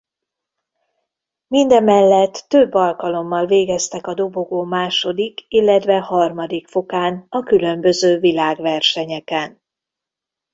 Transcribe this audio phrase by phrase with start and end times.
[1.47, 9.61] Mindemellett több alkalommal végeztek a dobogó második illetve harmadik fokán a különböző világversenyeken.